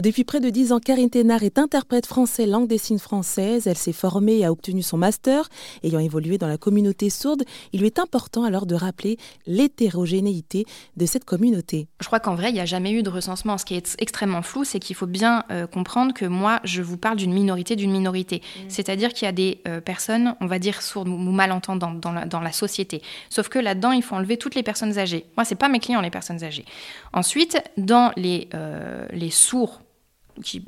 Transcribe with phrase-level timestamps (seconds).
[0.00, 3.66] Depuis près de dix ans, Karine Thénard est interprète français langue des signes française.
[3.66, 5.48] Elle s'est formée et a obtenu son master.
[5.82, 9.16] Ayant évolué dans la communauté sourde, il lui est important alors de rappeler
[9.48, 10.66] l'hétérogénéité
[10.96, 11.88] de cette communauté.
[12.00, 13.58] Je crois qu'en vrai, il n'y a jamais eu de recensement.
[13.58, 16.96] Ce qui est extrêmement flou, c'est qu'il faut bien euh, comprendre que moi, je vous
[16.96, 18.36] parle d'une minorité d'une minorité.
[18.36, 18.60] Mmh.
[18.68, 22.24] C'est-à-dire qu'il y a des euh, personnes, on va dire sourdes ou malentendantes dans la,
[22.24, 23.02] dans la société.
[23.30, 25.26] Sauf que là-dedans, il faut enlever toutes les personnes âgées.
[25.36, 26.66] Moi, c'est pas mes clients, les personnes âgées.
[27.12, 29.80] Ensuite, dans les, euh, les sourds,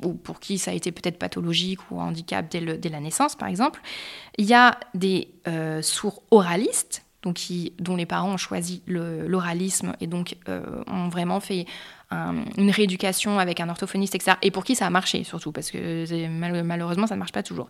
[0.03, 3.81] ou pour qui ça a été peut-être pathologique ou handicap dès, la naissance, par exemple.
[4.37, 7.39] Il y a des euh, sourds oralistes, donc
[7.79, 11.65] dont les parents ont choisi l'oralisme et donc euh, ont vraiment fait
[12.57, 14.35] une rééducation avec un orthophoniste, etc.
[14.41, 17.69] Et pour qui ça a marché, surtout, parce que malheureusement, ça ne marche pas toujours.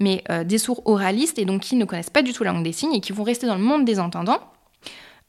[0.00, 2.64] Mais euh, des sourds oralistes, et donc qui ne connaissent pas du tout la langue
[2.64, 4.40] des signes et qui vont rester dans le monde des entendants,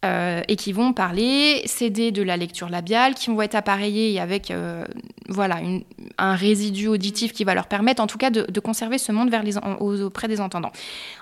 [0.06, 4.52] euh, et qui vont parler, céder de la lecture labiale, qui vont être appareillés avec
[4.52, 4.86] euh,
[5.28, 5.60] voilà,
[6.20, 9.42] un résidu auditif qui va leur permettre en tout cas de, conserver ce monde vers
[9.42, 10.72] les, auprès des entendants.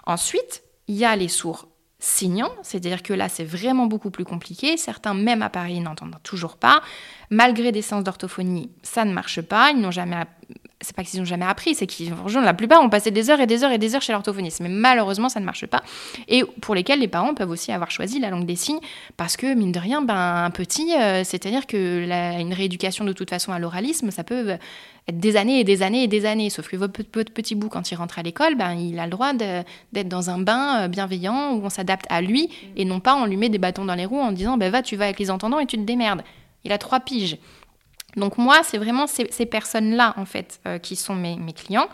[0.05, 4.75] Ensuite, il y a les sourds signants, c'est-à-dire que là c'est vraiment beaucoup plus compliqué,
[4.75, 6.81] certains même appareillés n'entendent toujours pas,
[7.29, 10.17] malgré des séances d'orthophonie, ça ne marche pas, ils n'ont jamais
[10.85, 13.47] c'est pas qu'ils n'ont jamais appris, c'est qu'ils, la plupart ont passé des heures et
[13.47, 14.61] des heures et des heures chez l'orthophoniste.
[14.61, 15.81] Mais malheureusement, ça ne marche pas.
[16.27, 18.79] Et pour lesquels les parents peuvent aussi avoir choisi la langue des signes,
[19.17, 22.05] parce que, mine de rien, ben, un petit, euh, c'est-à-dire que
[22.39, 24.57] une rééducation de toute façon à l'oralisme, ça peut
[25.07, 26.49] être des années et des années et des années.
[26.49, 29.33] Sauf que votre petit bout, quand il rentre à l'école, ben, il a le droit
[29.33, 33.25] d'être dans un bain euh, bienveillant où on s'adapte à lui et non pas on
[33.25, 35.31] lui met des bâtons dans les roues en disant ben, va, tu vas avec les
[35.31, 36.23] entendants et tu te démerdes.
[36.63, 37.37] Il a trois piges.
[38.15, 41.87] Donc moi, c'est vraiment ces, personnes-là, en fait, euh, qui sont mes, clients.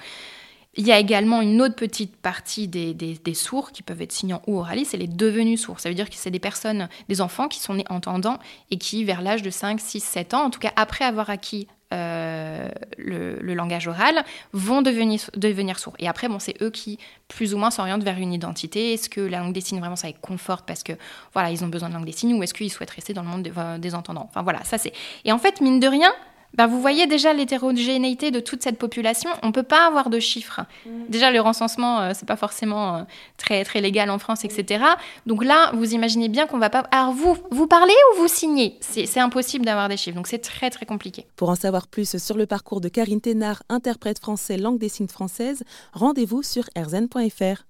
[0.76, 4.60] Il y a également une autre petite partie des, sourds qui peuvent être signants ou
[4.60, 5.80] oralistes, c'est les devenus sourds.
[5.80, 9.04] Ça veut dire que c'est des personnes, des enfants qui sont nés entendants et qui,
[9.04, 12.70] vers l'âge de 5, 6, 7 ans, en tout cas après avoir acquis euh,
[13.04, 15.96] le, langage oral, vont devenir, devenir sourds.
[16.00, 18.94] Et après, bon, c'est eux qui, plus ou moins, s'orientent vers une identité.
[18.94, 20.94] Est-ce que la langue des signes, vraiment, ça les conforte parce que,
[21.34, 23.30] voilà, ils ont besoin de langue des signes ou est-ce qu'ils souhaitent rester dans le
[23.30, 24.28] monde des entendants?
[24.30, 24.94] Enfin, voilà, ça c'est...
[25.26, 26.12] Et en fait, mine de rien,
[26.54, 29.30] ben, vous voyez déjà l'hétérogénéité de toute cette population.
[29.44, 30.62] On ne peut pas avoir de chiffres.
[30.86, 30.90] Mm.
[31.10, 33.02] Déjà, le recensement, ce euh, c'est pas forcément euh,
[33.38, 34.84] très, très légal en France, etc.
[35.26, 36.84] Donc là, vous imaginez bien qu'on va pas.
[36.92, 38.78] Alors, vous, vous parlez ou vous signez?
[38.82, 40.16] C'est impossible d'avoir des chiffres.
[40.16, 41.26] Donc, c'est très, très compliqué.
[41.36, 45.08] Pour en savoir plus sur le parcours de Karine Thénard, interprète français langue des signes
[45.08, 45.64] française,
[45.94, 47.64] rendez-vous sur rzn.fr.